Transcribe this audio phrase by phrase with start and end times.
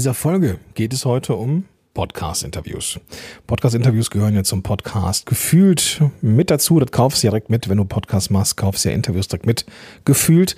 [0.00, 2.98] dieser Folge geht es heute um Podcast-Interviews.
[3.46, 6.80] Podcast-Interviews gehören ja zum Podcast gefühlt mit dazu.
[6.80, 9.66] Das kaufst du direkt mit, wenn du Podcast machst, kaufst du ja Interviews direkt mit
[10.06, 10.56] gefühlt.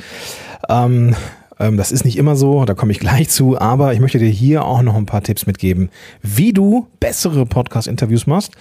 [0.68, 1.16] Ähm,
[1.58, 4.28] ähm, das ist nicht immer so, da komme ich gleich zu, aber ich möchte dir
[4.28, 5.90] hier auch noch ein paar Tipps mitgeben,
[6.22, 8.52] wie du bessere Podcast-Interviews machst.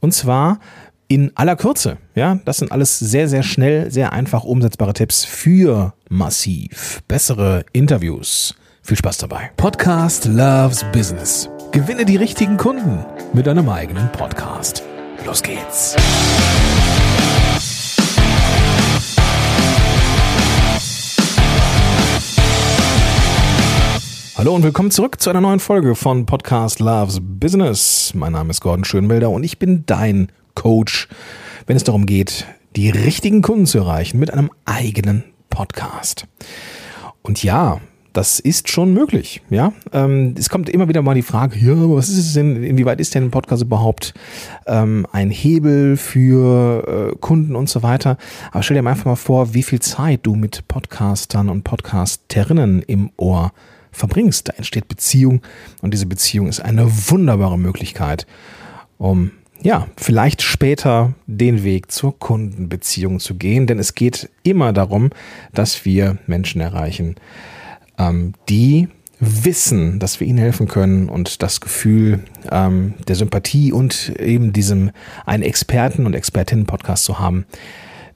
[0.00, 0.58] Und zwar
[1.06, 1.98] in aller Kürze.
[2.14, 8.54] Ja, das sind alles sehr, sehr schnell, sehr einfach umsetzbare Tipps für massiv bessere Interviews.
[8.82, 9.50] Viel Spaß dabei.
[9.56, 11.48] Podcast Loves Business.
[11.70, 14.82] Gewinne die richtigen Kunden mit deinem eigenen Podcast.
[15.24, 15.96] Los geht's.
[24.36, 28.12] Hallo und willkommen zurück zu einer neuen Folge von Podcast Loves Business.
[28.14, 31.08] Mein Name ist Gordon Schönwelder und ich bin dein Coach,
[31.66, 36.26] wenn es darum geht, die richtigen Kunden zu erreichen mit einem eigenen Podcast.
[37.22, 37.80] Und ja,
[38.12, 39.72] das ist schon möglich, ja.
[39.92, 43.14] Ähm, es kommt immer wieder mal die Frage, ja, was ist es denn, inwieweit ist
[43.14, 44.14] denn ein Podcast überhaupt
[44.66, 48.16] ähm, ein Hebel für äh, Kunden und so weiter?
[48.50, 53.10] Aber stell dir einfach mal vor, wie viel Zeit du mit Podcastern und Podcasterinnen im
[53.16, 53.52] Ohr
[53.92, 54.48] verbringst.
[54.48, 55.42] Da entsteht Beziehung
[55.82, 58.26] und diese Beziehung ist eine wunderbare Möglichkeit,
[58.98, 65.10] um ja, vielleicht später den Weg zur Kundenbeziehung zu gehen, denn es geht immer darum,
[65.52, 67.16] dass wir Menschen erreichen,
[68.00, 68.88] ähm, die
[69.20, 72.20] wissen, dass wir ihnen helfen können und das Gefühl
[72.50, 74.90] ähm, der Sympathie und eben diesem
[75.26, 77.44] einen Experten- und Expertinnen-Podcast zu haben,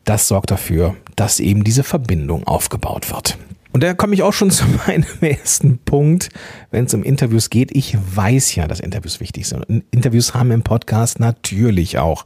[0.04, 3.36] das sorgt dafür, dass eben diese Verbindung aufgebaut wird.
[3.72, 6.30] Und da komme ich auch schon zu meinem ersten Punkt,
[6.70, 7.76] wenn es um Interviews geht.
[7.76, 9.84] Ich weiß ja, dass Interviews wichtig sind.
[9.90, 12.24] Interviews haben im Podcast natürlich auch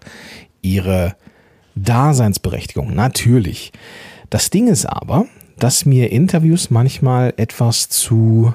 [0.62, 1.16] ihre
[1.74, 2.94] Daseinsberechtigung.
[2.94, 3.72] Natürlich.
[4.30, 5.26] Das Ding ist aber,
[5.58, 8.54] dass mir Interviews manchmal etwas zu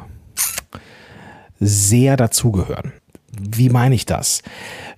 [1.60, 2.94] sehr dazugehören.
[3.40, 4.42] Wie meine ich das?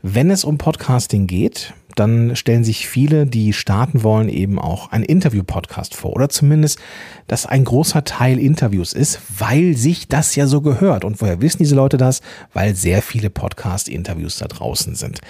[0.01, 5.05] Wenn es um Podcasting geht, dann stellen sich viele, die starten wollen, eben auch einen
[5.05, 6.13] Interview-Podcast vor.
[6.13, 6.79] Oder zumindest,
[7.27, 11.05] dass ein großer Teil Interviews ist, weil sich das ja so gehört.
[11.05, 12.21] Und woher wissen diese Leute das?
[12.53, 15.21] Weil sehr viele Podcast-Interviews da draußen sind.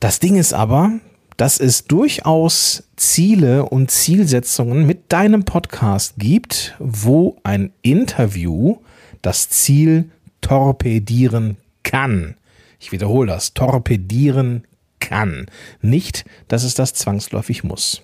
[0.00, 0.92] Das Ding ist aber,
[1.36, 8.78] dass es durchaus Ziele und Zielsetzungen mit deinem Podcast gibt, wo ein Interview
[9.22, 10.10] das Ziel
[10.40, 12.36] torpedieren kann.
[12.78, 14.66] Ich wiederhole das, torpedieren
[15.00, 15.46] kann.
[15.82, 18.02] Nicht, dass es das zwangsläufig muss.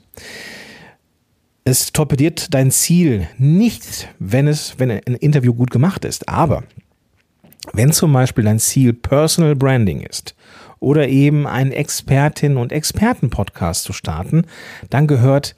[1.64, 6.28] Es torpediert dein Ziel nicht, wenn es, wenn ein Interview gut gemacht ist.
[6.28, 6.64] Aber
[7.72, 10.34] wenn zum Beispiel dein Ziel Personal Branding ist
[10.82, 14.44] oder eben einen Expertin- und Experten-Podcast zu starten,
[14.90, 15.54] dann gehört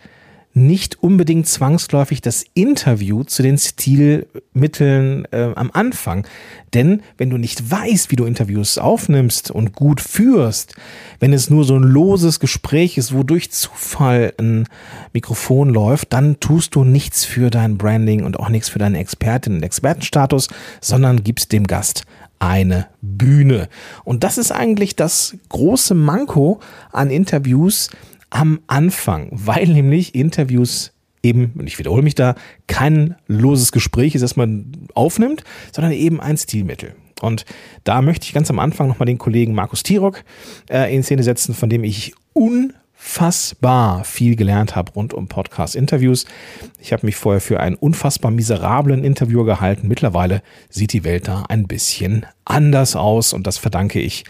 [0.54, 6.26] nicht unbedingt zwangsläufig das Interview zu den Stilmitteln äh, am Anfang.
[6.72, 10.76] Denn wenn du nicht weißt, wie du Interviews aufnimmst und gut führst,
[11.18, 14.68] wenn es nur so ein loses Gespräch ist, wo durch Zufall ein
[15.12, 19.56] Mikrofon läuft, dann tust du nichts für dein Branding und auch nichts für deinen Expertin-
[19.56, 20.48] und Expertenstatus,
[20.80, 22.04] sondern gibst dem Gast
[22.38, 23.68] eine Bühne.
[24.04, 26.60] Und das ist eigentlich das große Manko
[26.92, 27.90] an Interviews,
[28.34, 32.34] am Anfang, weil nämlich Interviews eben, und ich wiederhole mich da,
[32.66, 36.96] kein loses Gespräch ist, das man aufnimmt, sondern eben ein Stilmittel.
[37.22, 37.44] Und
[37.84, 40.24] da möchte ich ganz am Anfang nochmal den Kollegen Markus Tirock
[40.68, 46.26] äh, in Szene setzen, von dem ich unfassbar viel gelernt habe rund um Podcast-Interviews.
[46.80, 49.86] Ich habe mich vorher für einen unfassbar miserablen Interviewer gehalten.
[49.86, 54.24] Mittlerweile sieht die Welt da ein bisschen anders aus und das verdanke ich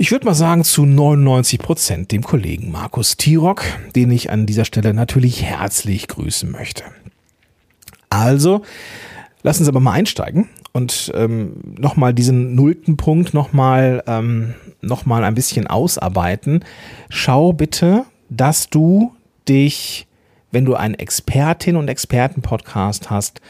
[0.00, 4.64] ich würde mal sagen zu 99 Prozent dem Kollegen Markus Tirock, den ich an dieser
[4.64, 6.84] Stelle natürlich herzlich grüßen möchte.
[8.08, 8.62] Also,
[9.42, 15.34] lassen Sie aber mal einsteigen und ähm, nochmal diesen nullten Punkt nochmal ähm, noch ein
[15.34, 16.64] bisschen ausarbeiten.
[17.10, 19.12] Schau bitte, dass du
[19.50, 20.06] dich,
[20.50, 23.42] wenn du einen Expertin- und Experten-Podcast hast,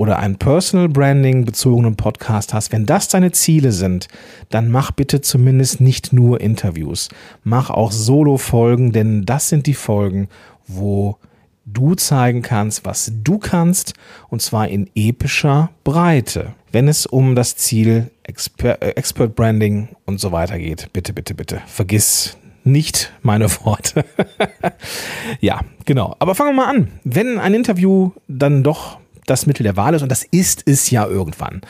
[0.00, 4.08] oder einen Personal Branding bezogenen Podcast hast, wenn das deine Ziele sind,
[4.48, 7.10] dann mach bitte zumindest nicht nur Interviews.
[7.44, 10.30] Mach auch Solo-Folgen, denn das sind die Folgen,
[10.66, 11.18] wo
[11.66, 13.92] du zeigen kannst, was du kannst,
[14.30, 16.54] und zwar in epischer Breite.
[16.72, 21.34] Wenn es um das Ziel Exper äh, Expert Branding und so weiter geht, bitte, bitte,
[21.34, 24.06] bitte, vergiss nicht meine Worte.
[25.40, 26.16] ja, genau.
[26.18, 26.88] Aber fangen wir mal an.
[27.04, 28.99] Wenn ein Interview dann doch
[29.30, 31.60] das Mittel der Wahl ist und das ist es ja irgendwann.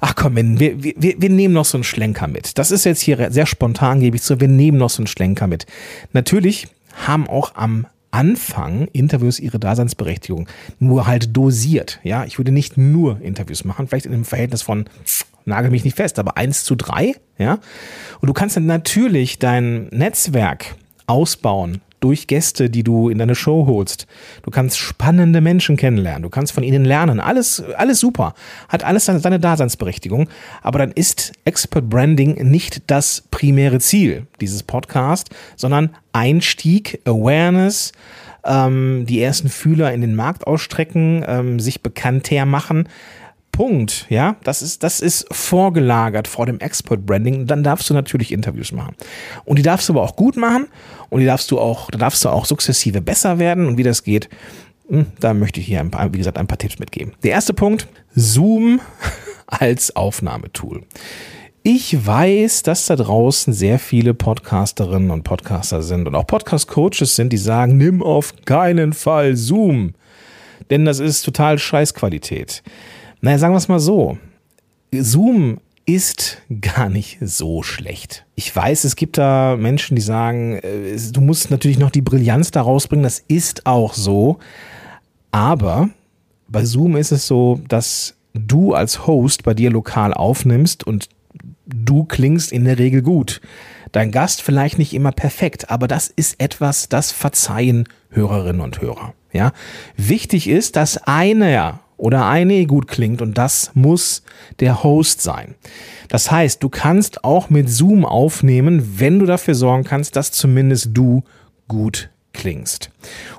[0.00, 2.58] Ach komm, wir, wir, wir nehmen noch so einen Schlenker mit.
[2.58, 4.40] Das ist jetzt hier sehr spontan, gebe ich zu.
[4.40, 5.66] Wir nehmen noch so einen Schlenker mit.
[6.12, 6.68] Natürlich
[7.06, 10.46] haben auch am Anfang Interviews ihre Daseinsberechtigung,
[10.78, 12.00] nur halt dosiert.
[12.04, 14.84] Ja, ich würde nicht nur Interviews machen, vielleicht in einem Verhältnis von
[15.46, 17.58] nagel mich nicht fest, aber eins zu drei, ja.
[18.20, 23.66] Und du kannst dann natürlich dein Netzwerk ausbauen durch Gäste, die du in deine Show
[23.66, 24.06] holst.
[24.42, 27.18] Du kannst spannende Menschen kennenlernen, du kannst von ihnen lernen.
[27.18, 28.34] Alles, alles super.
[28.68, 30.28] Hat alles seine Daseinsberechtigung.
[30.60, 37.92] Aber dann ist Expert Branding nicht das primäre Ziel dieses Podcasts, sondern Einstieg, Awareness,
[38.44, 42.86] ähm, die ersten Fühler in den Markt ausstrecken, ähm, sich bekannter machen.
[43.54, 47.46] Punkt, ja, das ist, das ist vorgelagert vor dem Export Branding.
[47.46, 48.96] Dann darfst du natürlich Interviews machen.
[49.44, 50.66] Und die darfst du aber auch gut machen
[51.08, 53.66] und die darfst du auch, da darfst du auch sukzessive besser werden.
[53.66, 54.28] Und wie das geht,
[54.88, 57.12] hm, da möchte ich hier ein paar, wie gesagt, ein paar Tipps mitgeben.
[57.22, 57.86] Der erste Punkt,
[58.16, 58.80] Zoom
[59.46, 60.82] als Aufnahmetool.
[61.62, 67.32] Ich weiß, dass da draußen sehr viele Podcasterinnen und Podcaster sind und auch Podcast-Coaches sind,
[67.32, 69.94] die sagen, nimm auf keinen Fall Zoom.
[70.70, 72.64] Denn das ist total Scheißqualität.
[73.24, 74.18] Naja, sagen wir es mal so.
[74.92, 78.26] Zoom ist gar nicht so schlecht.
[78.34, 82.50] Ich weiß, es gibt da Menschen, die sagen, äh, du musst natürlich noch die Brillanz
[82.50, 83.02] da rausbringen.
[83.02, 84.40] Das ist auch so.
[85.30, 85.88] Aber
[86.48, 91.08] bei Zoom ist es so, dass du als Host bei dir lokal aufnimmst und
[91.64, 93.40] du klingst in der Regel gut.
[93.92, 99.14] Dein Gast vielleicht nicht immer perfekt, aber das ist etwas, das verzeihen Hörerinnen und Hörer.
[99.32, 99.52] Ja,
[99.96, 101.48] wichtig ist, dass einer
[101.96, 104.22] oder eine gut klingt und das muss
[104.60, 105.54] der Host sein.
[106.08, 110.90] Das heißt, du kannst auch mit Zoom aufnehmen, wenn du dafür sorgen kannst, dass zumindest
[110.92, 111.22] du
[111.68, 112.90] gut klingst.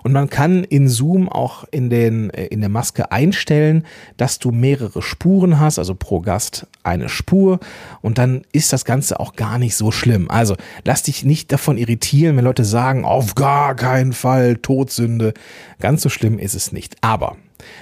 [0.04, 3.86] Und man kann in Zoom auch in, den, äh, in der Maske einstellen,
[4.18, 7.60] dass du mehrere Spuren hast, also pro Gast eine Spur
[8.02, 10.32] und dann ist das Ganze auch gar nicht so schlimm.
[10.32, 15.34] Also lass dich nicht davon irritieren, wenn Leute sagen, auf gar keinen Fall Todsünde.
[15.80, 16.96] Ganz so schlimm ist es nicht.
[17.02, 17.36] Aber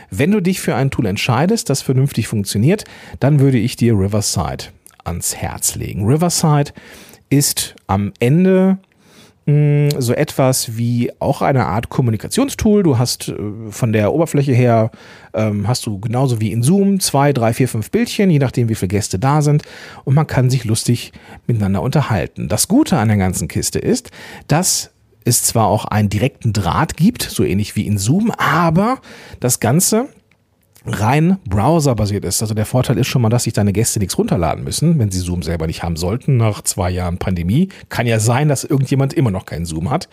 [0.09, 2.83] wenn du dich für ein Tool entscheidest, das vernünftig funktioniert,
[3.19, 4.65] dann würde ich dir Riverside
[5.03, 6.06] ans Herz legen.
[6.06, 6.71] Riverside
[7.30, 8.77] ist am Ende
[9.45, 12.81] hm, so etwas wie auch eine Art Kommunikationstool.
[12.81, 13.35] Du hast äh,
[13.69, 14.89] von der Oberfläche her,
[15.33, 18.75] ähm, hast du genauso wie in Zoom zwei, drei, vier, fünf Bildchen, je nachdem wie
[18.75, 19.63] viele Gäste da sind
[20.06, 21.12] und man kann sich lustig
[21.45, 22.47] miteinander unterhalten.
[22.47, 24.12] Das Gute an der ganzen Kiste ist,
[24.47, 24.93] dass
[25.25, 29.00] es zwar auch einen direkten Draht gibt, so ähnlich wie in Zoom, aber
[29.40, 30.10] das Ganze
[30.86, 32.42] rein browserbasiert ist.
[32.42, 35.20] Also der Vorteil ist schon mal, dass sich deine Gäste nichts runterladen müssen, wenn sie
[35.20, 36.38] Zoom selber nicht haben sollten.
[36.38, 40.10] Nach zwei Jahren Pandemie kann ja sein, dass irgendjemand immer noch keinen Zoom hat.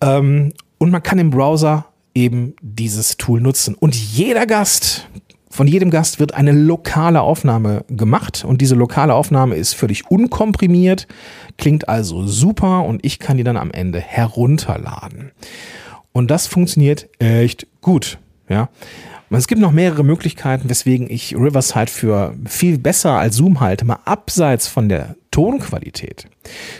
[0.00, 3.74] Ähm, und man kann im Browser eben dieses Tool nutzen.
[3.74, 5.08] Und jeder Gast,
[5.54, 11.06] von jedem Gast wird eine lokale Aufnahme gemacht und diese lokale Aufnahme ist völlig unkomprimiert,
[11.58, 15.30] klingt also super und ich kann die dann am Ende herunterladen.
[16.10, 18.18] Und das funktioniert echt gut,
[18.48, 18.68] ja.
[19.30, 24.00] Es gibt noch mehrere Möglichkeiten, weswegen ich Riverside für viel besser als Zoom halte, mal
[24.04, 26.26] abseits von der Tonqualität.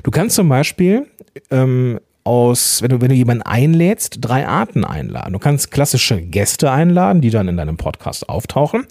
[0.02, 1.06] Du kannst zum Beispiel
[1.52, 5.32] ähm, aus, wenn du, wenn du jemanden einlädst, drei Arten einladen.
[5.32, 8.86] Du kannst klassische Gäste einladen, die dann in deinem Podcast auftauchen.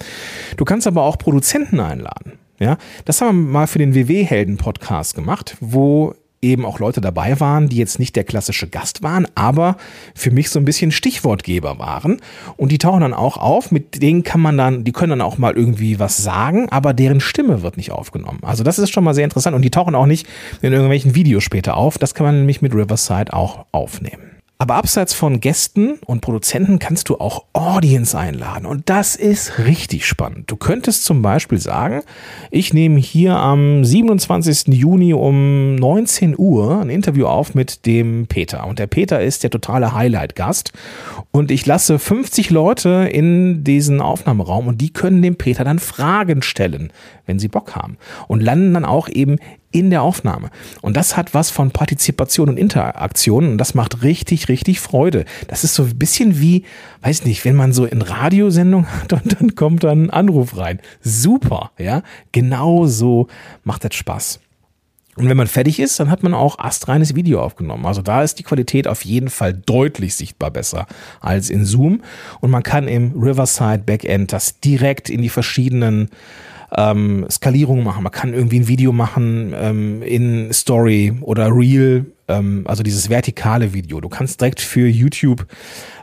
[0.58, 2.34] Du kannst aber auch Produzenten einladen.
[2.60, 7.70] Ja, das haben wir mal für den WW-Helden-Podcast gemacht, wo eben auch Leute dabei waren,
[7.70, 9.78] die jetzt nicht der klassische Gast waren, aber
[10.14, 12.22] für mich so ein bisschen Stichwortgeber waren.
[12.58, 15.38] Und die tauchen dann auch auf, mit denen kann man dann, die können dann auch
[15.38, 18.40] mal irgendwie was sagen, aber deren Stimme wird nicht aufgenommen.
[18.42, 20.28] Also das ist schon mal sehr interessant und die tauchen auch nicht
[20.62, 21.98] in irgendwelchen Videos später auf.
[21.98, 24.33] Das kann man nämlich mit Riverside auch aufnehmen.
[24.60, 28.66] Aber abseits von Gästen und Produzenten kannst du auch Audience einladen.
[28.66, 30.50] Und das ist richtig spannend.
[30.50, 32.02] Du könntest zum Beispiel sagen,
[32.50, 34.68] ich nehme hier am 27.
[34.68, 38.66] Juni um 19 Uhr ein Interview auf mit dem Peter.
[38.68, 40.72] Und der Peter ist der totale Highlight-Gast.
[41.32, 46.42] Und ich lasse 50 Leute in diesen Aufnahmeraum und die können dem Peter dann Fragen
[46.42, 46.94] stellen,
[47.26, 47.98] wenn sie Bock haben.
[48.28, 49.40] Und landen dann auch eben
[49.74, 50.50] in der Aufnahme.
[50.82, 55.26] Und das hat was von Partizipation und Interaktion und das macht richtig, richtig Freude.
[55.48, 56.64] Das ist so ein bisschen wie,
[57.02, 60.80] weiß nicht, wenn man so in Radiosendung hat und dann kommt dann ein Anruf rein.
[61.02, 62.04] Super, ja.
[62.32, 63.28] Genau so
[63.64, 64.40] macht das Spaß.
[65.16, 67.86] Und wenn man fertig ist, dann hat man auch astreines Video aufgenommen.
[67.86, 70.88] Also da ist die Qualität auf jeden Fall deutlich sichtbar besser
[71.20, 72.02] als in Zoom.
[72.40, 76.10] Und man kann im Riverside Backend das direkt in die verschiedenen
[76.76, 78.04] ähm, Skalierung machen.
[78.04, 83.74] Man kann irgendwie ein Video machen ähm, in Story oder Reel ähm, also dieses vertikale
[83.74, 84.02] Video.
[84.02, 85.46] Du kannst direkt für YouTube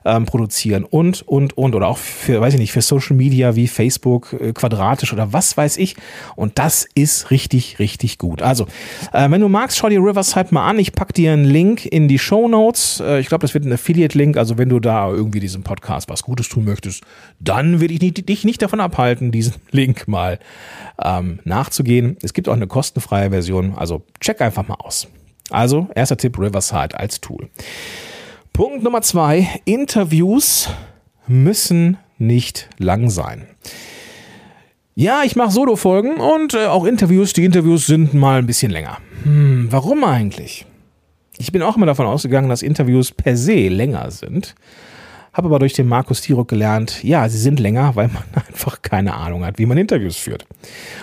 [0.05, 1.75] ähm, produzieren und, und, und.
[1.75, 5.57] Oder auch für, weiß ich nicht, für Social Media wie Facebook, äh, quadratisch oder was
[5.57, 5.97] weiß ich.
[6.37, 8.43] Und das ist richtig, richtig gut.
[8.43, 8.67] Also,
[9.13, 10.79] äh, wenn du magst, schau dir Riverside mal an.
[10.79, 13.01] Ich pack dir einen Link in die Show Notes.
[13.01, 14.37] Äh, ich glaube, das wird ein Affiliate-Link.
[14.37, 17.03] Also, wenn du da irgendwie diesem Podcast was Gutes tun möchtest,
[17.39, 20.39] dann will ich nicht, dich nicht davon abhalten, diesen Link mal
[21.03, 22.17] ähm, nachzugehen.
[22.23, 23.75] Es gibt auch eine kostenfreie Version.
[23.77, 25.09] Also, check einfach mal aus.
[25.51, 27.49] Also, erster Tipp, Riverside als Tool.
[28.53, 30.69] Punkt Nummer zwei, Interviews
[31.27, 33.47] müssen nicht lang sein.
[34.95, 37.33] Ja, ich mache Solo-Folgen und äh, auch Interviews.
[37.33, 38.99] Die Interviews sind mal ein bisschen länger.
[39.23, 40.67] Hm, warum eigentlich?
[41.39, 44.55] Ich bin auch immer davon ausgegangen, dass Interviews per se länger sind.
[45.33, 49.15] Habe aber durch den Markus Tirok gelernt, ja, sie sind länger, weil man einfach keine
[49.15, 50.47] Ahnung hat, wie man Interviews führt.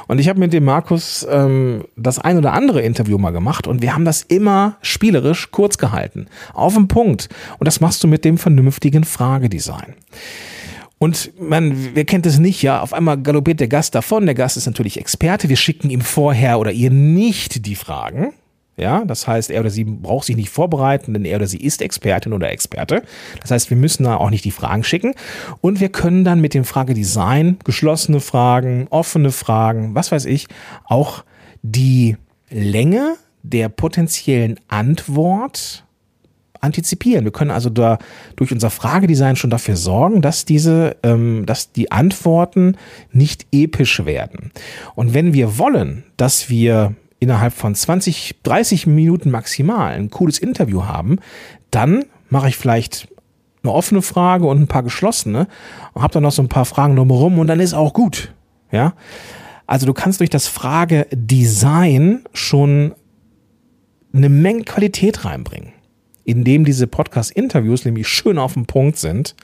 [0.08, 3.82] Und ich habe mit dem Markus ähm, das ein oder andere Interview mal gemacht und
[3.82, 6.28] wir haben das immer spielerisch kurz gehalten.
[6.54, 7.30] Auf den Punkt.
[7.58, 9.96] Und das machst du mit dem vernünftigen Fragedesign.
[11.00, 14.26] Und man, wer kennt es nicht, ja, auf einmal galoppiert der Gast davon.
[14.26, 15.48] Der Gast ist natürlich Experte.
[15.48, 18.34] Wir schicken ihm vorher oder ihr nicht die Fragen.
[18.80, 21.82] Ja, das heißt, er oder sie braucht sich nicht vorbereiten, denn er oder sie ist
[21.82, 23.02] Expertin oder Experte.
[23.42, 25.16] Das heißt, wir müssen da auch nicht die Fragen schicken.
[25.62, 30.48] Und wir können dann mit dem Fragedesign geschlossene Fragen, offene Fragen, was weiß ich,
[30.86, 31.24] auch
[31.64, 32.18] die
[32.52, 35.84] Länge der potenziellen Antwort
[36.62, 37.26] antizipieren.
[37.26, 37.98] Wir können also da
[38.36, 42.78] durch unser Fragedesign schon dafür sorgen, dass diese, ähm, dass die Antworten
[43.12, 44.52] nicht episch werden.
[44.94, 50.86] Und wenn wir wollen, dass wir innerhalb von 20, 30 Minuten maximal ein cooles Interview
[50.86, 51.20] haben,
[51.72, 53.08] dann mache ich vielleicht
[53.64, 55.48] eine offene Frage und ein paar geschlossene
[55.94, 58.34] und habe dann noch so ein paar Fragen drumherum und dann ist auch gut.
[58.72, 58.94] Ja,
[59.66, 62.94] also du kannst durch das Fragedesign schon
[64.14, 65.74] eine Menge Qualität reinbringen,
[66.24, 69.36] indem diese Podcast-Interviews nämlich schön auf dem Punkt sind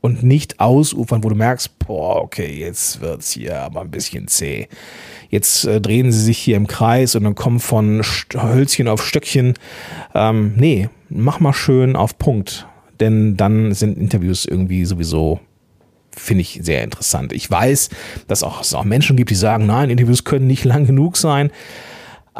[0.00, 4.68] und nicht ausufern, wo du merkst, boah, okay, jetzt wird's hier aber ein bisschen zäh.
[5.28, 8.02] Jetzt äh, drehen sie sich hier im Kreis und dann kommen von
[8.34, 9.54] Hölzchen auf Stöckchen.
[10.14, 12.66] Ähm, nee, mach mal schön auf Punkt,
[12.98, 15.40] denn dann sind Interviews irgendwie sowieso
[16.16, 17.32] finde ich sehr interessant.
[17.32, 17.88] Ich weiß,
[18.26, 21.50] dass auch, es auch Menschen gibt, die sagen, nein, Interviews können nicht lang genug sein.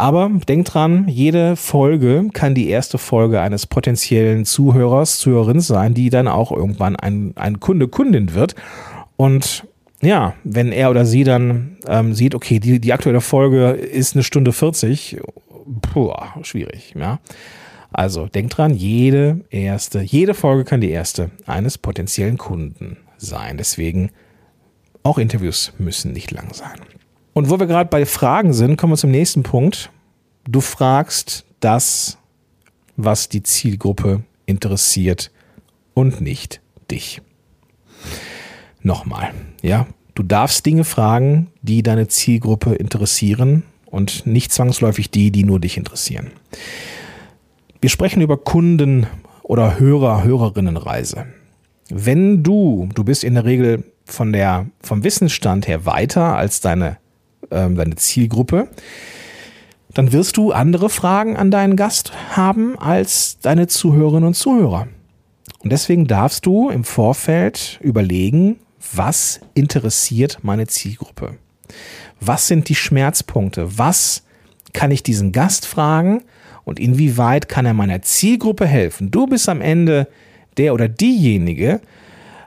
[0.01, 6.09] Aber denkt dran, jede Folge kann die erste Folge eines potenziellen Zuhörers, Zuhörerin sein, die
[6.09, 8.55] dann auch irgendwann ein, ein Kunde, Kundin wird.
[9.19, 9.67] Und
[10.01, 14.23] ja, wenn er oder sie dann ähm, sieht, okay, die, die aktuelle Folge ist eine
[14.23, 15.19] Stunde 40,
[15.83, 17.19] puh, schwierig, ja.
[17.93, 23.59] Also denkt dran, jede erste, jede Folge kann die erste eines potenziellen Kunden sein.
[23.59, 24.13] Deswegen
[25.03, 26.81] auch Interviews müssen nicht lang sein.
[27.33, 29.91] Und wo wir gerade bei Fragen sind, kommen wir zum nächsten Punkt.
[30.49, 32.19] Du fragst das,
[32.97, 35.31] was die Zielgruppe interessiert
[35.95, 36.61] und nicht
[36.91, 37.23] dich.
[38.83, 39.33] Nochmal,
[39.63, 45.61] ja, du darfst Dinge fragen, die deine Zielgruppe interessieren und nicht zwangsläufig die, die nur
[45.61, 46.31] dich interessieren.
[47.81, 49.07] Wir sprechen über Kunden-
[49.43, 51.27] oder Hörer, Hörerinnenreise.
[51.89, 56.99] Wenn du, du bist in der Regel von der, vom Wissensstand her weiter als deine
[57.51, 58.69] ähm, deine Zielgruppe,
[59.95, 64.89] dann wirst du andere Fragen an deinen Gast haben als deine Zuhörerinnen und Zuhörer.
[65.59, 68.61] Und deswegen darfst du im Vorfeld überlegen,
[68.95, 71.37] was interessiert meine Zielgruppe?
[72.21, 73.79] Was sind die Schmerzpunkte?
[73.79, 74.23] Was
[74.73, 76.23] kann ich diesen Gast fragen
[76.65, 79.11] und inwieweit kann er meiner Zielgruppe helfen?
[79.11, 80.09] Du bist am Ende
[80.57, 81.81] der oder diejenige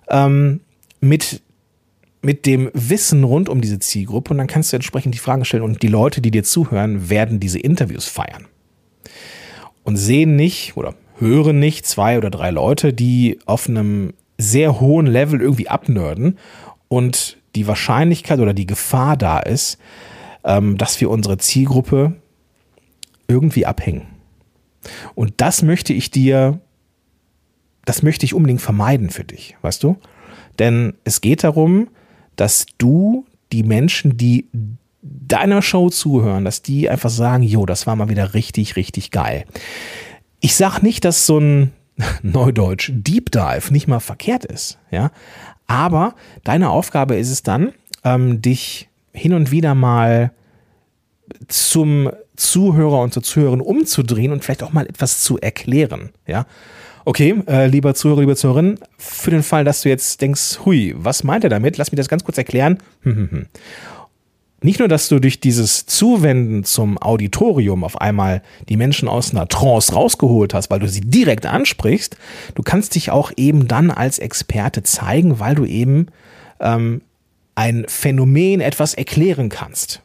[0.10, 0.62] ähm,
[1.02, 1.42] mit
[2.24, 5.64] mit dem Wissen rund um diese Zielgruppe und dann kannst du entsprechend die Fragen stellen
[5.64, 8.48] und die Leute, die dir zuhören, werden diese Interviews feiern.
[9.84, 15.06] Und sehen nicht oder hören nicht zwei oder drei Leute, die auf einem sehr hohen
[15.06, 16.38] Level irgendwie abnörden
[16.88, 19.78] und die Wahrscheinlichkeit oder die Gefahr da ist,
[20.46, 22.14] ähm, dass wir unsere Zielgruppe
[23.28, 24.08] irgendwie abhängen.
[25.14, 26.62] Und das möchte ich dir,
[27.86, 29.98] das möchte ich unbedingt vermeiden für dich, weißt du?
[30.60, 31.90] Denn es geht darum,
[32.36, 34.48] dass du die Menschen, die
[35.02, 39.46] deiner Show zuhören, dass die einfach sagen, jo, das war mal wieder richtig, richtig geil.
[40.40, 41.72] Ich sag nicht, dass so ein
[42.24, 45.12] Neudeutsch Deep Dive nicht mal verkehrt ist, ja,
[45.68, 47.74] aber deine Aufgabe ist es dann,
[48.04, 50.32] ähm, dich hin und wieder mal
[51.48, 56.46] zum Zuhörer und zur Zuhörerin umzudrehen und vielleicht auch mal etwas zu erklären, ja.
[57.06, 61.24] Okay, äh, lieber Zuhörer, liebe Zuhörerin, für den Fall, dass du jetzt denkst, hui, was
[61.24, 61.78] meint er damit?
[61.78, 62.78] Lass mich das ganz kurz erklären.
[63.02, 63.46] Hm, hm, hm.
[64.62, 69.50] nicht nur, dass du durch dieses Zuwenden zum Auditorium auf einmal die Menschen aus einer
[69.50, 72.16] Trance rausgeholt hast, weil du sie direkt ansprichst,
[72.56, 76.08] du kannst dich auch eben dann als Experte zeigen, weil du eben
[76.62, 77.02] ähm,
[77.56, 80.02] ein Phänomen etwas erklären kannst.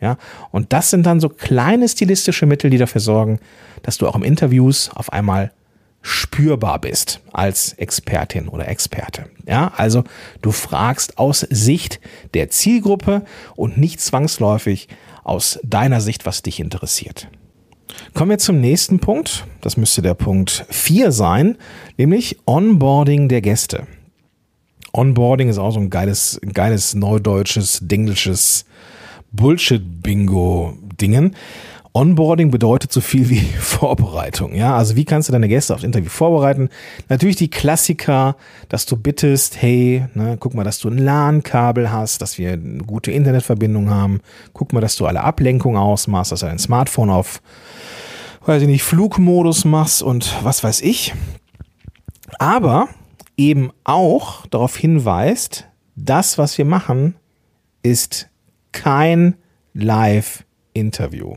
[0.00, 0.18] Ja,
[0.52, 3.40] und das sind dann so kleine stilistische Mittel, die dafür sorgen,
[3.82, 5.52] dass du auch im Interviews auf einmal
[6.06, 9.28] spürbar bist als Expertin oder Experte.
[9.44, 10.04] Ja, also
[10.40, 12.00] du fragst aus Sicht
[12.32, 13.24] der Zielgruppe
[13.56, 14.86] und nicht zwangsläufig
[15.24, 17.28] aus deiner Sicht, was dich interessiert.
[18.14, 19.46] Kommen wir zum nächsten Punkt.
[19.60, 21.58] Das müsste der Punkt 4 sein,
[21.96, 23.88] nämlich Onboarding der Gäste.
[24.92, 28.64] Onboarding ist auch so ein geiles, geiles neudeutsches, dinglisches
[29.32, 31.34] Bullshit-Bingo-Dingen.
[31.96, 34.54] Onboarding bedeutet so viel wie Vorbereitung.
[34.54, 36.68] Ja, also wie kannst du deine Gäste aufs Interview vorbereiten?
[37.08, 38.36] Natürlich die Klassiker,
[38.68, 42.84] dass du bittest, hey, ne, guck mal, dass du ein LAN-Kabel hast, dass wir eine
[42.84, 44.20] gute Internetverbindung haben.
[44.52, 47.40] Guck mal, dass du alle Ablenkungen ausmachst, dass du dein Smartphone auf,
[48.44, 51.14] weiß ich nicht, Flugmodus machst und was weiß ich.
[52.38, 52.88] Aber
[53.38, 57.14] eben auch darauf hinweist, das, was wir machen,
[57.82, 58.28] ist
[58.72, 59.36] kein
[59.72, 61.36] Live-Interview.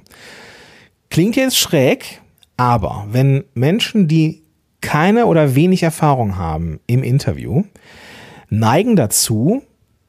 [1.19, 2.21] Klingt jetzt schräg,
[2.55, 4.41] aber wenn Menschen, die
[4.79, 7.65] keine oder wenig Erfahrung haben im Interview,
[8.49, 9.61] neigen dazu,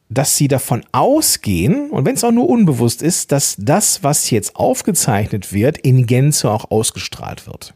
[0.08, 4.54] dass sie davon ausgehen, und wenn es auch nur unbewusst ist, dass das, was jetzt
[4.54, 7.74] aufgezeichnet wird, in Gänze auch ausgestrahlt wird.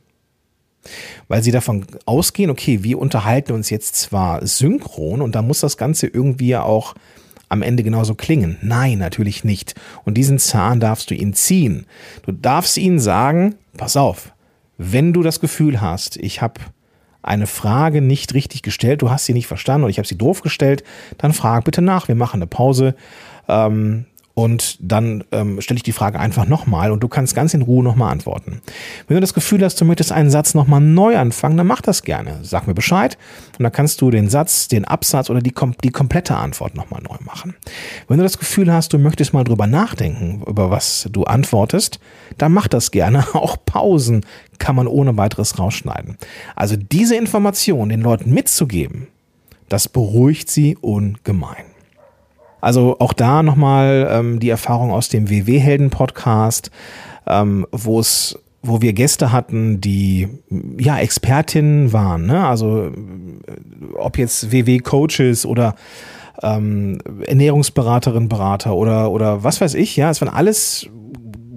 [1.26, 5.76] Weil sie davon ausgehen, okay, wir unterhalten uns jetzt zwar synchron und da muss das
[5.76, 6.94] Ganze irgendwie auch
[7.48, 8.58] am Ende genauso klingen.
[8.62, 9.74] Nein, natürlich nicht.
[10.04, 11.86] Und diesen Zahn darfst du ihn ziehen.
[12.24, 14.32] Du darfst ihnen sagen, pass auf,
[14.78, 16.60] wenn du das Gefühl hast, ich habe
[17.22, 20.42] eine Frage nicht richtig gestellt, du hast sie nicht verstanden oder ich habe sie doof
[20.42, 20.84] gestellt,
[21.18, 22.08] dann frag bitte nach.
[22.08, 22.94] Wir machen eine Pause.
[23.48, 27.62] Ähm, und dann ähm, stelle ich die Frage einfach nochmal und du kannst ganz in
[27.62, 28.60] Ruhe nochmal antworten.
[29.06, 32.02] Wenn du das Gefühl hast, du möchtest einen Satz nochmal neu anfangen, dann mach das
[32.02, 32.40] gerne.
[32.42, 33.16] Sag mir Bescheid
[33.58, 37.16] und dann kannst du den Satz, den Absatz oder die, die komplette Antwort nochmal neu
[37.24, 37.54] machen.
[38.08, 42.00] Wenn du das Gefühl hast, du möchtest mal drüber nachdenken, über was du antwortest,
[42.36, 43.24] dann mach das gerne.
[43.34, 44.26] Auch Pausen
[44.58, 46.18] kann man ohne weiteres rausschneiden.
[46.56, 49.06] Also diese Information den Leuten mitzugeben,
[49.68, 51.73] das beruhigt sie ungemein.
[52.64, 56.71] Also auch da nochmal ähm, die Erfahrung aus dem WW-Helden-Podcast,
[57.26, 60.27] ähm, wo es wo wir Gäste hatten, die
[60.79, 62.46] ja Expertinnen waren, ne?
[62.46, 62.90] also
[63.96, 65.74] ob jetzt WW-Coaches oder
[66.42, 66.96] ähm,
[67.27, 70.88] Ernährungsberaterin, Berater oder, oder was weiß ich, ja, es waren alles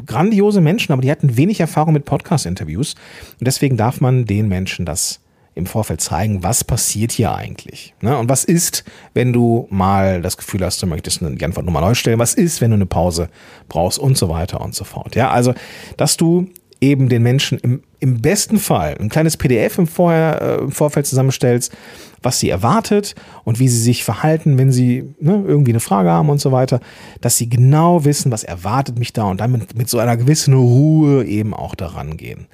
[0.06, 2.96] grandiose Menschen, aber die hatten wenig Erfahrung mit Podcast-Interviews
[3.40, 5.22] und deswegen darf man den Menschen das
[5.58, 7.94] im Vorfeld zeigen, was passiert hier eigentlich.
[8.02, 8.18] Ne?
[8.18, 11.96] Und was ist, wenn du mal das Gefühl hast, du möchtest die Antwort nochmal neu
[11.96, 13.30] stellen, was ist, wenn du eine Pause
[13.68, 15.16] brauchst und so weiter und so fort.
[15.16, 15.54] Ja, also,
[15.98, 16.48] dass du
[16.82, 21.08] eben den Menschen im, im besten Fall ein kleines PDF im, Vorher, äh, im Vorfeld
[21.08, 21.76] zusammenstellst,
[22.22, 26.30] was sie erwartet und wie sie sich verhalten, wenn sie ne, irgendwie eine Frage haben
[26.30, 26.80] und so weiter,
[27.22, 30.54] dass sie genau wissen, was erwartet mich da und dann mit, mit so einer gewissen
[30.54, 32.48] Ruhe eben auch daran gehen.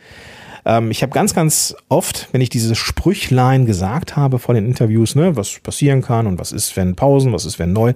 [0.65, 5.15] Ähm, ich habe ganz, ganz oft, wenn ich diese Sprüchlein gesagt habe vor den Interviews,
[5.15, 7.93] ne, was passieren kann und was ist, wenn Pausen, was ist, wenn neu,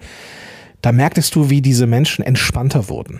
[0.81, 3.19] da merktest du, wie diese Menschen entspannter wurden.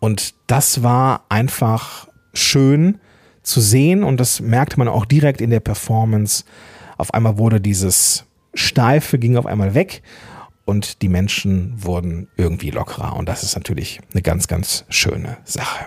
[0.00, 2.98] Und das war einfach schön
[3.42, 6.44] zu sehen und das merkte man auch direkt in der Performance.
[6.96, 8.24] Auf einmal wurde dieses
[8.54, 10.02] Steife ging auf einmal weg
[10.64, 15.86] und die Menschen wurden irgendwie lockerer und das ist natürlich eine ganz, ganz schöne Sache.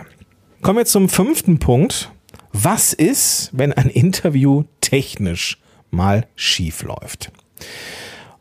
[0.61, 2.11] Kommen wir zum fünften Punkt
[2.53, 5.57] was ist, wenn ein Interview technisch
[5.89, 7.31] mal schief läuft?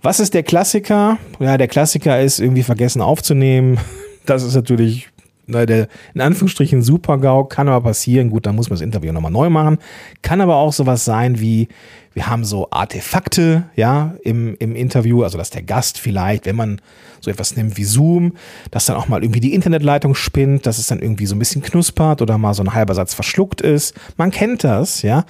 [0.03, 1.19] Was ist der Klassiker?
[1.39, 3.79] Ja, der Klassiker ist irgendwie vergessen aufzunehmen.
[4.27, 5.09] Das ist natürlich
[5.49, 8.31] der in Anführungsstrichen Super-GAU, kann aber passieren.
[8.31, 9.79] Gut, dann muss man das Interview nochmal neu machen.
[10.23, 11.69] Kann aber auch sowas sein wie,
[12.13, 16.81] wir haben so Artefakte, ja, im, im Interview, also dass der Gast vielleicht, wenn man
[17.21, 18.35] so etwas nimmt wie Zoom,
[18.71, 21.63] dass dann auch mal irgendwie die Internetleitung spinnt, dass es dann irgendwie so ein bisschen
[21.63, 23.95] knuspert oder mal so ein halber Satz verschluckt ist.
[24.17, 25.25] Man kennt das, ja.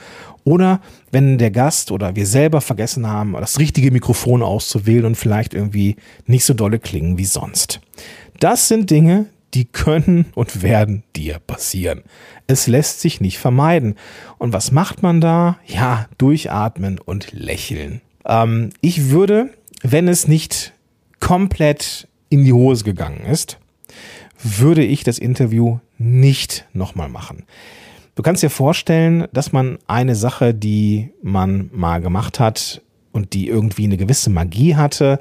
[0.44, 5.52] Oder wenn der Gast oder wir selber vergessen haben, das richtige Mikrofon auszuwählen und vielleicht
[5.52, 7.80] irgendwie nicht so dolle klingen wie sonst.
[8.38, 12.02] Das sind Dinge, die können und werden dir passieren.
[12.46, 13.96] Es lässt sich nicht vermeiden.
[14.38, 15.58] Und was macht man da?
[15.66, 18.00] Ja, durchatmen und lächeln.
[18.24, 19.50] Ähm, ich würde,
[19.82, 20.72] wenn es nicht
[21.18, 23.58] komplett in die Hose gegangen ist,
[24.42, 27.44] würde ich das Interview nicht nochmal machen.
[28.14, 32.82] Du kannst dir vorstellen, dass man eine Sache, die man mal gemacht hat
[33.12, 35.18] und die irgendwie eine gewisse Magie hatte,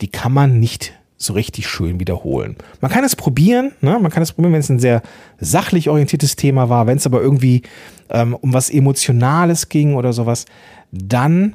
[0.00, 0.92] die kann man nicht
[1.24, 2.56] so richtig schön wiederholen.
[2.80, 3.98] Man kann es probieren, ne?
[4.00, 5.02] man kann es probieren, wenn es ein sehr
[5.40, 7.62] sachlich orientiertes Thema war, wenn es aber irgendwie
[8.10, 10.46] ähm, um was Emotionales ging oder sowas,
[10.90, 11.54] dann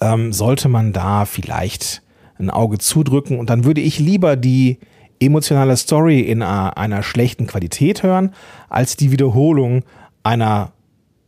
[0.00, 2.02] ähm, sollte man da vielleicht
[2.38, 4.78] ein Auge zudrücken und dann würde ich lieber die
[5.20, 8.34] emotionale Story in einer, einer schlechten Qualität hören,
[8.68, 9.84] als die Wiederholung
[10.22, 10.72] einer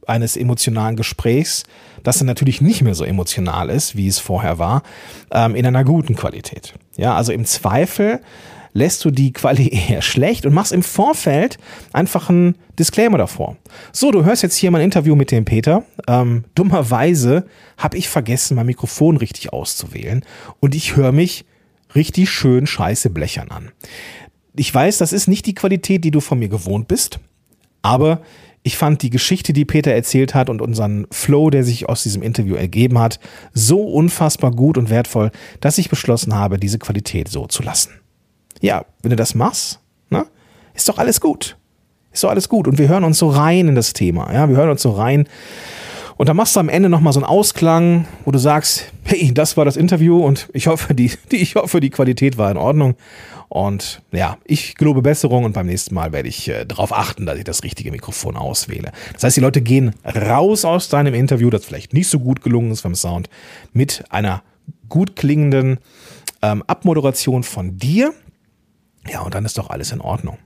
[0.09, 1.65] eines emotionalen Gesprächs,
[2.03, 4.83] das dann natürlich nicht mehr so emotional ist, wie es vorher war,
[5.31, 6.75] ähm, in einer guten Qualität.
[6.99, 8.21] Ja, also im Zweifel
[8.75, 11.57] lässt du die Quali eher schlecht und machst im Vorfeld
[11.95, 13.57] einfach einen Disclaimer davor.
[13.93, 15.85] So, du hörst jetzt hier mein Interview mit dem Peter.
[16.07, 17.47] Ähm, dummerweise
[17.79, 20.25] habe ich vergessen, mein Mikrofon richtig auszuwählen
[20.61, 21.47] und ich höre mich
[21.95, 23.71] richtig schön scheiße blechern an.
[24.55, 27.21] Ich weiß, das ist nicht die Qualität, die du von mir gewohnt bist,
[27.81, 28.23] aber
[28.69, 32.21] ich fand die Geschichte, die Peter erzählt hat und unseren Flow, der sich aus diesem
[32.21, 33.19] Interview ergeben hat,
[33.55, 35.31] so unfassbar gut und wertvoll,
[35.63, 37.93] dass ich beschlossen habe, diese Qualität so zu lassen.
[38.61, 40.27] Ja, wenn du das machst, ne,
[40.75, 41.57] ist doch alles gut.
[42.13, 42.69] Ist doch alles gut.
[42.69, 44.31] Und wir hören uns so rein in das Thema.
[44.35, 45.27] Ja, wir hören uns so rein.
[46.19, 49.57] Und dann machst du am Ende nochmal so einen Ausklang, wo du sagst, hey, das
[49.57, 52.97] war das Interview und ich hoffe, die, die, ich hoffe, die Qualität war in Ordnung.
[53.49, 57.39] Und ja, ich gelobe Besserung und beim nächsten Mal werde ich äh, darauf achten, dass
[57.39, 58.93] ich das richtige Mikrofon auswähle.
[59.15, 62.71] Das heißt, die Leute gehen raus aus deinem Interview, das vielleicht nicht so gut gelungen
[62.71, 63.31] ist vom Sound,
[63.73, 64.43] mit einer
[64.89, 65.79] gut klingenden
[66.43, 68.13] ähm, Abmoderation von dir.
[69.11, 70.39] Ja, und dann ist doch alles in Ordnung.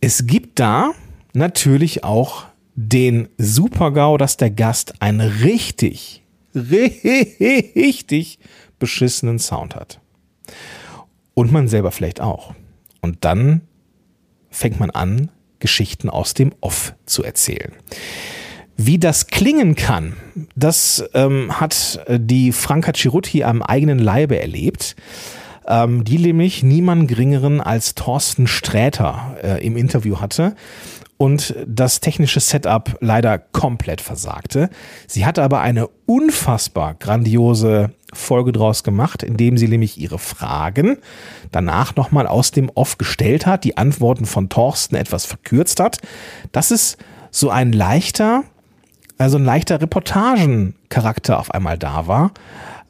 [0.00, 0.92] Es gibt da
[1.34, 6.22] natürlich auch den Super-GAU, dass der Gast einen richtig,
[6.54, 8.38] richtig
[8.78, 10.00] beschissenen Sound hat.
[11.40, 12.52] Und man selber vielleicht auch.
[13.00, 13.62] Und dann
[14.50, 17.72] fängt man an, Geschichten aus dem Off zu erzählen.
[18.76, 20.18] Wie das klingen kann,
[20.54, 24.96] das ähm, hat die Franka Cirutti am eigenen Leibe erlebt,
[25.66, 30.54] ähm, die nämlich niemand geringeren als Thorsten Sträter äh, im Interview hatte
[31.16, 34.68] und das technische Setup leider komplett versagte.
[35.06, 40.98] Sie hatte aber eine unfassbar grandiose Folge draus gemacht, indem sie nämlich ihre Fragen
[41.52, 45.98] danach nochmal aus dem Off gestellt hat, die Antworten von Thorsten etwas verkürzt hat.
[46.52, 46.98] Das ist
[47.30, 48.44] so ein leichter,
[49.18, 52.32] also ein leichter Reportagencharakter auf einmal da war,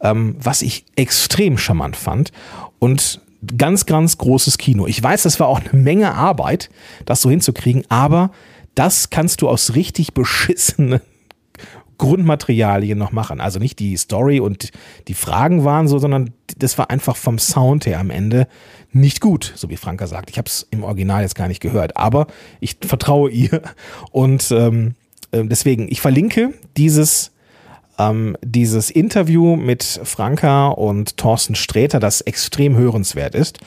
[0.00, 2.33] ähm, was ich extrem charmant fand.
[2.78, 3.20] Und
[3.56, 4.87] ganz, ganz großes Kino.
[4.87, 6.70] Ich weiß, das war auch eine Menge Arbeit,
[7.04, 8.30] das so hinzukriegen, aber
[8.74, 11.00] das kannst du aus richtig beschissenen
[12.00, 13.40] Grundmaterialien noch machen.
[13.40, 14.70] Also nicht die Story und
[15.06, 18.48] die Fragen waren so, sondern das war einfach vom Sound her am Ende
[18.90, 20.30] nicht gut, so wie Franka sagt.
[20.30, 22.26] Ich habe es im Original jetzt gar nicht gehört, aber
[22.58, 23.60] ich vertraue ihr
[24.12, 24.94] und ähm,
[25.30, 27.32] äh, deswegen, ich verlinke dieses
[28.00, 33.58] ähm, dieses Interview mit Franka und Thorsten Sträter, das extrem hörenswert ist.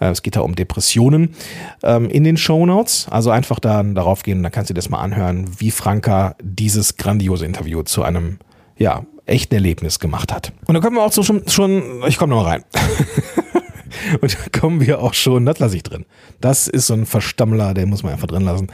[0.00, 1.34] Äh, es geht da um Depressionen
[1.82, 3.06] ähm, in den Show Notes.
[3.10, 6.96] Also einfach dann darauf gehen, dann kannst du dir das mal anhören, wie Franka dieses
[6.96, 8.38] grandiose Interview zu einem,
[8.76, 10.52] ja, echten Erlebnis gemacht hat.
[10.66, 12.64] Und dann kommen wir auch so schon, schon ich komme noch mal rein.
[14.20, 16.04] Und da kommen wir auch schon, das lasse ich drin.
[16.40, 18.68] Das ist so ein Verstammler, den muss man einfach drin lassen.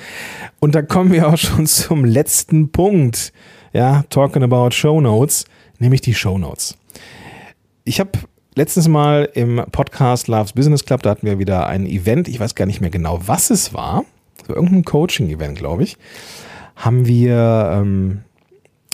[0.58, 3.32] Und da kommen wir auch schon zum letzten Punkt
[3.72, 5.44] ja, talking about Show Notes,
[5.78, 6.76] nämlich die Show Notes.
[7.84, 8.10] Ich habe
[8.54, 12.54] letztens mal im Podcast Loves Business Club, da hatten wir wieder ein Event, ich weiß
[12.54, 14.04] gar nicht mehr genau, was es war,
[14.46, 15.96] so irgendein Coaching-Event, glaube ich,
[16.76, 18.22] haben wir, ähm,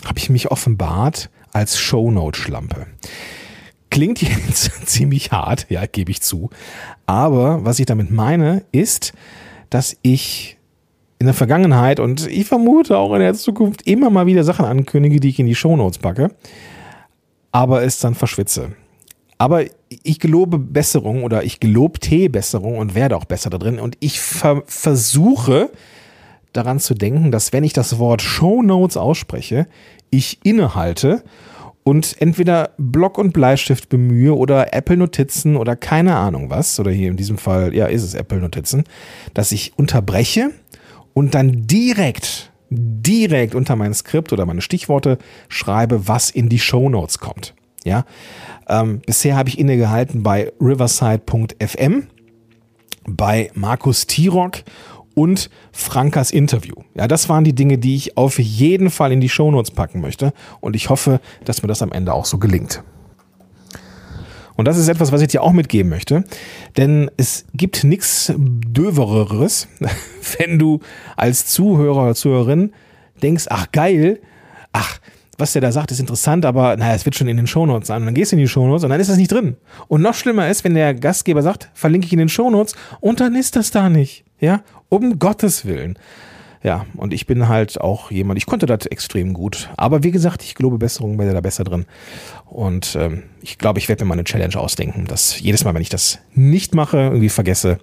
[0.05, 2.87] habe ich mich offenbart als Shownote-Schlampe.
[3.89, 6.49] Klingt jetzt ziemlich hart, ja, gebe ich zu.
[7.05, 9.13] Aber was ich damit meine, ist,
[9.69, 10.58] dass ich
[11.19, 15.19] in der Vergangenheit und ich vermute auch in der Zukunft immer mal wieder Sachen ankündige,
[15.19, 16.31] die ich in die Shownotes packe,
[17.51, 18.71] aber es dann verschwitze.
[19.37, 23.97] Aber ich gelobe Besserung oder ich gelobte Besserung und werde auch besser da drin und
[23.99, 25.69] ich ver versuche
[26.53, 29.67] daran zu denken, dass wenn ich das Wort Shownotes ausspreche,
[30.09, 31.23] ich innehalte
[31.83, 37.09] und entweder Block und Bleistift bemühe oder Apple Notizen oder keine Ahnung was, oder hier
[37.09, 38.83] in diesem Fall, ja, ist es Apple Notizen,
[39.33, 40.51] dass ich unterbreche
[41.19, 45.17] und dann direkt, direkt unter mein Skript oder meine Stichworte
[45.49, 47.55] schreibe, was in die Show Notes kommt.
[47.83, 48.05] Ja,
[48.69, 52.07] ähm, bisher habe ich innegehalten bei riverside.fm,
[53.05, 54.59] bei Markus Tirock
[55.13, 56.75] und Frankas Interview.
[56.95, 59.99] Ja, das waren die Dinge, die ich auf jeden Fall in die Show Notes packen
[59.99, 62.81] möchte und ich hoffe, dass mir das am Ende auch so gelingt.
[64.59, 66.25] Und das ist etwas, was ich dir auch mitgeben möchte.
[66.75, 69.69] Denn es gibt nichts Dövereres,
[70.37, 70.81] wenn du
[71.15, 72.73] als Zuhörer oder Zuhörerin
[73.23, 74.19] denkst, ach geil,
[74.73, 74.99] ach,
[75.37, 78.01] was der da sagt, ist interessant, aber naja, es wird schon in den Shownotes sein.
[78.01, 79.55] Und dann gehst du in die Shownotes und dann ist das nicht drin.
[79.87, 83.35] Und noch schlimmer ist, wenn der Gastgeber sagt, verlinke ich in den Shownotes und dann
[83.35, 84.25] ist das da nicht.
[84.41, 85.97] Ja, um Gottes Willen.
[86.61, 89.69] Ja, und ich bin halt auch jemand, ich konnte das extrem gut.
[89.77, 91.85] Aber wie gesagt, ich glaube, Besserung wäre da besser drin.
[92.45, 95.81] Und ähm, ich glaube, ich werde mir mal eine Challenge ausdenken, dass jedes Mal, wenn
[95.81, 97.79] ich das nicht mache, irgendwie vergesse,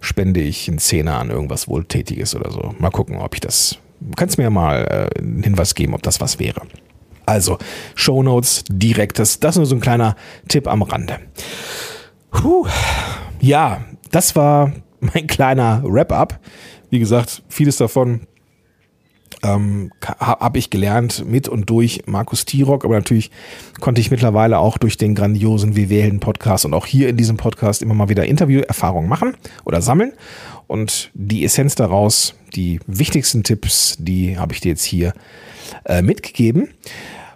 [0.00, 2.74] spende ich einen Zehner an irgendwas Wohltätiges oder so.
[2.78, 3.78] Mal gucken, ob ich das.
[4.16, 6.62] Kannst mir mal äh, einen Hinweis geben, ob das was wäre.
[7.26, 7.58] Also,
[7.94, 9.40] Show Notes, direktes.
[9.40, 10.16] Das ist nur so ein kleiner
[10.48, 11.18] Tipp am Rande.
[12.30, 12.66] Puh.
[13.40, 16.40] Ja, das war mein kleiner Wrap-up.
[16.94, 18.20] Wie gesagt, vieles davon
[19.42, 23.32] ähm, habe ich gelernt mit und durch Markus Tirock, aber natürlich
[23.80, 27.82] konnte ich mittlerweile auch durch den grandiosen WWhelden Podcast und auch hier in diesem Podcast
[27.82, 30.12] immer mal wieder Interviewerfahrungen machen oder sammeln.
[30.68, 35.14] Und die Essenz daraus, die wichtigsten Tipps, die habe ich dir jetzt hier
[35.86, 36.68] äh, mitgegeben.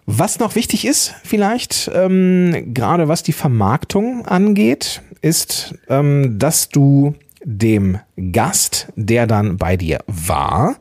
[0.07, 7.17] Was noch wichtig ist, vielleicht, ähm, gerade was die Vermarktung angeht, ist, ähm, dass du
[7.45, 7.99] dem
[8.33, 10.77] Gast, der dann bei dir war,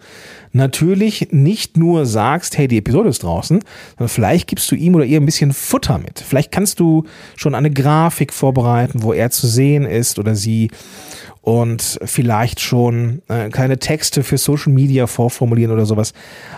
[0.53, 3.59] natürlich nicht nur sagst, hey, die Episode ist draußen,
[3.97, 6.19] sondern vielleicht gibst du ihm oder ihr ein bisschen Futter mit.
[6.19, 10.71] Vielleicht kannst du schon eine Grafik vorbereiten, wo er zu sehen ist oder sie
[11.41, 16.13] und vielleicht schon äh, kleine Texte für Social Media vorformulieren oder sowas.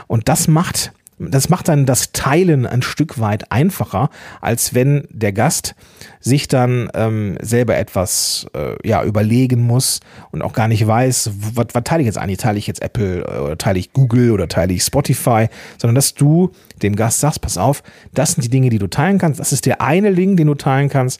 [0.07, 5.33] Und das macht das macht dann das Teilen ein Stück weit einfacher, als wenn der
[5.33, 5.75] Gast
[6.21, 9.99] sich dann ähm, selber etwas äh, ja, überlegen muss
[10.31, 12.37] und auch gar nicht weiß, was, was teile ich jetzt eigentlich?
[12.37, 16.13] Teile ich jetzt Apple äh, oder teile ich Google oder teile ich Spotify, sondern dass
[16.13, 16.51] du
[16.81, 19.65] dem Gast sagst, pass auf, das sind die Dinge, die du teilen kannst, das ist
[19.65, 21.19] der eine Link, den du teilen kannst.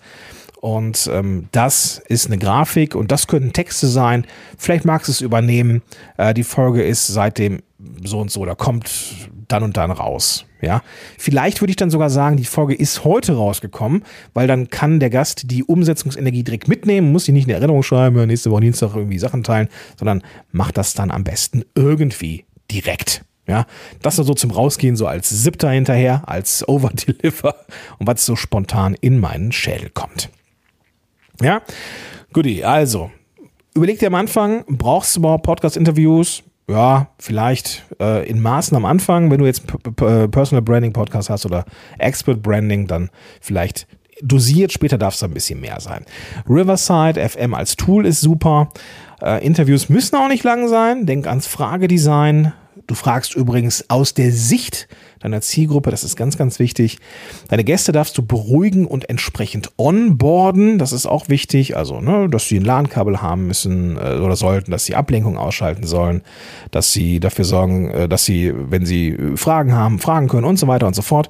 [0.62, 4.25] Und ähm, das ist eine Grafik und das könnten Texte sein.
[4.57, 5.81] Vielleicht magst du es übernehmen.
[6.17, 7.62] Äh, die Folge ist seitdem
[8.03, 8.89] so und so oder kommt
[9.49, 10.45] dann und dann raus.
[10.62, 10.81] Ja,
[11.17, 15.09] vielleicht würde ich dann sogar sagen, die Folge ist heute rausgekommen, weil dann kann der
[15.09, 19.19] Gast die Umsetzungsenergie direkt mitnehmen, muss sie nicht in Erinnerung schreiben, nächste Woche Dienstag irgendwie
[19.19, 23.23] Sachen teilen, sondern macht das dann am besten irgendwie direkt.
[23.47, 23.65] Ja,
[24.03, 27.55] das so zum Rausgehen, so als Siebter hinterher, als Overdeliver
[27.97, 30.29] und was so spontan in meinen Schädel kommt.
[31.41, 31.62] Ja,
[32.33, 33.12] guti, also
[33.73, 36.43] überleg dir am Anfang, brauchst du überhaupt Podcast-Interviews?
[36.69, 39.63] Ja, vielleicht äh, in Maßen am Anfang, wenn du jetzt
[39.95, 41.65] Personal Branding Podcast hast oder
[41.97, 43.10] Expert Branding, dann
[43.41, 43.88] vielleicht
[44.21, 46.05] dosiert, später darf es ein bisschen mehr sein.
[46.47, 48.69] Riverside FM als Tool ist super.
[49.21, 51.05] Äh, Interviews müssen auch nicht lang sein.
[51.05, 52.53] Denk ans Fragedesign.
[52.89, 54.88] Du fragst übrigens aus der Sicht
[55.19, 56.97] deiner Zielgruppe, das ist ganz, ganz wichtig.
[57.47, 62.47] Deine Gäste darfst du beruhigen und entsprechend onboarden, das ist auch wichtig, also, ne, dass
[62.47, 66.23] sie ein LAN-Kabel haben müssen äh, oder sollten, dass sie Ablenkung ausschalten sollen,
[66.71, 70.65] dass sie dafür sorgen, äh, dass sie, wenn sie Fragen haben, fragen können und so
[70.65, 71.28] weiter und so fort.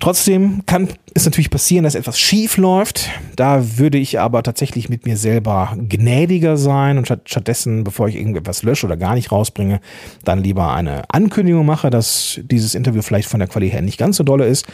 [0.00, 3.08] Trotzdem kann es natürlich passieren, dass etwas schief läuft.
[3.36, 8.62] Da würde ich aber tatsächlich mit mir selber gnädiger sein und stattdessen, bevor ich irgendetwas
[8.62, 9.80] lösche oder gar nicht rausbringe,
[10.24, 14.16] dann lieber eine Ankündigung mache, dass dieses Interview vielleicht von der Qualität her nicht ganz
[14.16, 14.66] so dolle ist.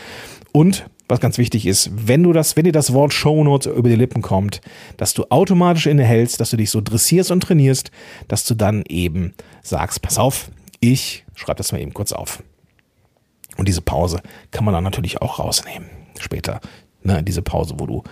[0.53, 3.97] Und was ganz wichtig ist, wenn du das, wenn dir das Wort Shownotes über die
[3.97, 4.61] Lippen kommt,
[4.97, 7.91] dass du automatisch innehältst, dass du dich so dressierst und trainierst,
[8.29, 12.43] dass du dann eben sagst, pass auf, ich schreibe das mal eben kurz auf.
[13.61, 15.91] Und diese Pause kann man dann natürlich auch rausnehmen.
[16.19, 16.63] Später,
[17.03, 18.03] ne, diese Pause, wo du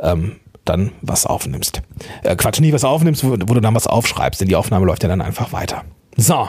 [0.00, 1.82] ähm, dann was aufnimmst.
[2.22, 5.02] Äh, Quatsch, nicht was aufnimmst, wo, wo du dann was aufschreibst, denn die Aufnahme läuft
[5.02, 5.84] ja dann einfach weiter.
[6.16, 6.48] So,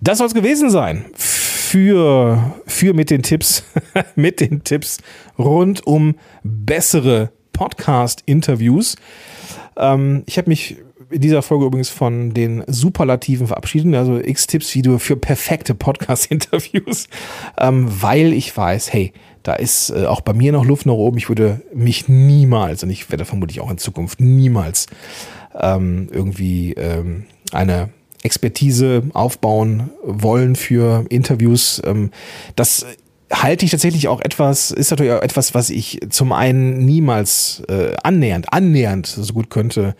[0.00, 3.62] das soll es gewesen sein für, für mit den Tipps,
[4.16, 4.98] mit den Tipps
[5.38, 8.96] rund um bessere Podcast-Interviews.
[9.76, 10.78] Ähm, ich habe mich
[11.10, 17.08] in dieser Folge übrigens von den Superlativen verabschieden, also X-Tipps-Video für perfekte Podcast-Interviews,
[17.58, 21.16] ähm, weil ich weiß, hey, da ist äh, auch bei mir noch Luft nach oben.
[21.16, 24.86] Ich würde mich niemals, und ich werde vermutlich auch in Zukunft niemals
[25.58, 27.90] ähm, irgendwie ähm, eine
[28.22, 31.80] Expertise aufbauen wollen für Interviews.
[31.86, 32.10] Ähm,
[32.56, 32.84] das
[33.32, 37.94] halte ich tatsächlich auch etwas, ist natürlich auch etwas, was ich zum einen niemals äh,
[38.02, 39.94] annähernd, annähernd so gut könnte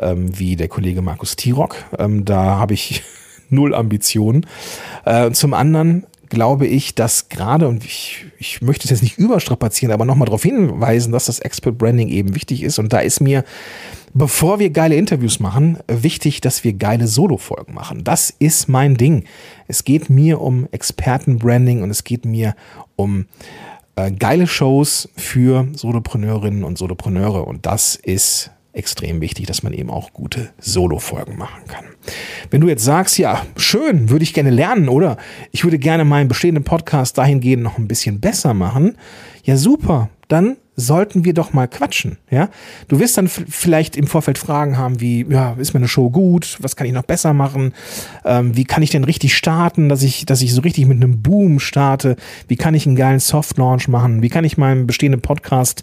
[0.00, 1.76] ähm, wie der Kollege Markus Tirock.
[1.98, 3.02] Ähm, da habe ich
[3.50, 4.46] null Ambitionen.
[5.04, 9.92] Äh, zum anderen glaube ich, dass gerade, und ich, ich möchte es jetzt nicht überstrapazieren,
[9.92, 12.78] aber nochmal darauf hinweisen, dass das Expert Branding eben wichtig ist.
[12.78, 13.44] Und da ist mir,
[14.14, 18.04] bevor wir geile Interviews machen, wichtig, dass wir geile Solo-Folgen machen.
[18.04, 19.24] Das ist mein Ding.
[19.66, 22.54] Es geht mir um Expertenbranding und es geht mir
[22.96, 23.26] um
[23.96, 27.46] äh, geile Shows für Solopreneurinnen und Solopreneure.
[27.46, 31.84] Und das ist extrem wichtig, dass man eben auch gute Solo-Folgen machen kann.
[32.50, 35.16] Wenn du jetzt sagst, ja, schön, würde ich gerne lernen oder
[35.52, 38.96] ich würde gerne meinen bestehenden Podcast dahingehend noch ein bisschen besser machen,
[39.42, 42.48] ja super, dann sollten wir doch mal quatschen, ja?
[42.86, 46.56] Du wirst dann vielleicht im Vorfeld Fragen haben wie, ja, ist meine Show gut?
[46.60, 47.74] Was kann ich noch besser machen?
[48.24, 51.20] Ähm, wie kann ich denn richtig starten, dass ich, dass ich so richtig mit einem
[51.20, 52.14] Boom starte?
[52.46, 54.22] Wie kann ich einen geilen Soft Launch machen?
[54.22, 55.82] Wie kann ich meinem bestehenden Podcast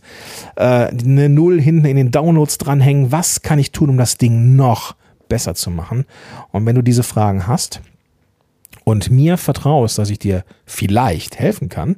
[0.56, 3.12] äh, eine Null hinten in den Downloads dranhängen?
[3.12, 4.96] Was kann ich tun, um das Ding noch
[5.28, 6.06] besser zu machen?
[6.52, 7.82] Und wenn du diese Fragen hast
[8.86, 11.98] und mir vertraust, dass ich dir vielleicht helfen kann,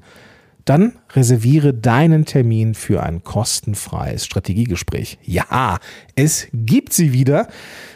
[0.69, 5.17] dann reserviere deinen Termin für ein kostenfreies Strategiegespräch.
[5.23, 5.79] Ja,
[6.15, 7.47] es gibt sie wieder,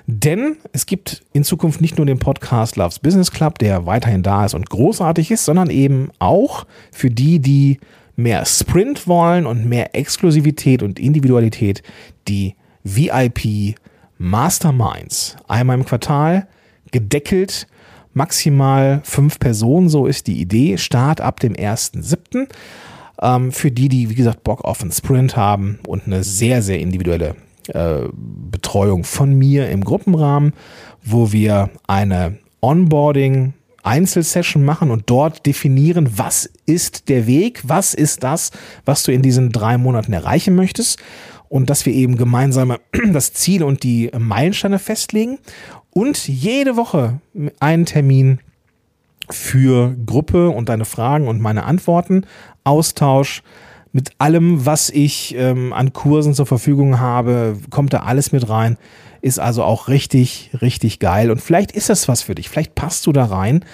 [0.08, 4.46] denn es gibt in Zukunft nicht nur den Podcast Loves Business Club, der weiterhin da
[4.46, 7.80] ist und großartig ist, sondern eben auch für die, die
[8.16, 11.84] mehr Sprint wollen und mehr Exklusivität und Individualität,
[12.28, 13.76] die VIP
[14.18, 15.36] Masterminds.
[15.48, 16.48] Einmal im Quartal,
[16.92, 17.68] gedeckelt
[18.14, 20.78] maximal fünf Personen, so ist die Idee.
[20.78, 22.48] Start ab dem 1.7.
[23.22, 26.80] Ähm, für die, die, wie gesagt, Bock auf einen Sprint haben und eine sehr, sehr
[26.80, 27.36] individuelle
[27.68, 30.54] äh, Betreuung von mir im Gruppenrahmen,
[31.04, 38.24] wo wir eine Onboarding Einzelsession machen und dort definieren, was ist der Weg, was ist
[38.24, 38.52] das,
[38.86, 41.00] was du in diesen drei Monaten erreichen möchtest
[41.50, 42.76] und dass wir eben gemeinsam
[43.12, 45.40] das Ziel und die Meilensteine festlegen
[45.92, 47.20] und jede Woche
[47.60, 48.40] einen Termin
[49.30, 52.26] für Gruppe und deine Fragen und meine Antworten,
[52.64, 53.44] Austausch
[53.94, 58.78] mit allem, was ich ähm, an Kursen zur Verfügung habe, kommt da alles mit rein.
[59.22, 61.30] Ist also auch richtig, richtig geil.
[61.30, 62.50] Und vielleicht ist das was für dich.
[62.50, 63.66] Vielleicht passt du da rein.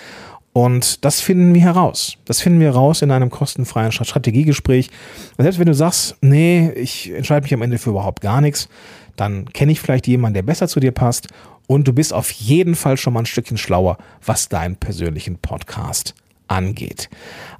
[0.53, 2.17] Und das finden wir heraus.
[2.25, 4.89] Das finden wir heraus in einem kostenfreien Strategiegespräch.
[5.37, 8.67] Und selbst wenn du sagst, nee, ich entscheide mich am Ende für überhaupt gar nichts,
[9.15, 11.27] dann kenne ich vielleicht jemanden, der besser zu dir passt
[11.67, 16.15] und du bist auf jeden Fall schon mal ein Stückchen schlauer, was deinen persönlichen Podcast
[16.47, 17.09] angeht.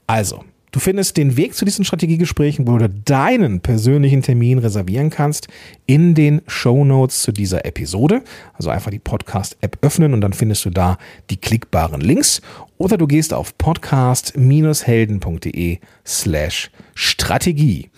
[0.08, 5.48] Also, du findest den Weg zu diesen Strategiegesprächen, wo du deinen persönlichen Termin reservieren kannst,
[5.86, 8.24] in den Show Notes zu dieser Episode.
[8.54, 10.98] Also einfach die Podcast-App öffnen und dann findest du da
[11.30, 12.42] die klickbaren Links.
[12.78, 17.90] Oder du gehst auf podcast-helden.de slash Strategie.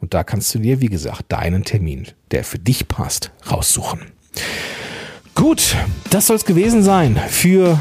[0.00, 4.12] Und da kannst du dir, wie gesagt, deinen Termin, der für dich passt, raussuchen.
[5.38, 5.76] Gut,
[6.10, 7.80] das soll es gewesen sein für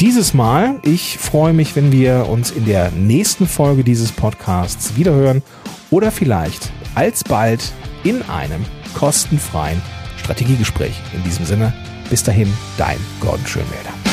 [0.00, 0.80] dieses Mal.
[0.82, 5.44] Ich freue mich, wenn wir uns in der nächsten Folge dieses Podcasts wiederhören
[5.92, 9.80] oder vielleicht alsbald in einem kostenfreien
[10.16, 10.94] Strategiegespräch.
[11.14, 11.72] In diesem Sinne,
[12.10, 14.07] bis dahin, dein Gordon Schönwälder.